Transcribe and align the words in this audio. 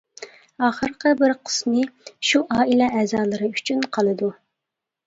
ئاخىرقى 0.67 1.11
بىر 1.19 1.33
قىسمى 1.49 1.85
شۇ 2.31 2.43
ئائىلە 2.57 2.91
ئەزالىرى 2.99 3.55
ئۈچۈن 3.55 3.87
قالىدۇ. 3.97 4.35